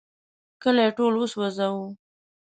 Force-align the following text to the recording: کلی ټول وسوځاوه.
کلی 0.61 0.87
ټول 0.97 1.13
وسوځاوه. 1.17 1.87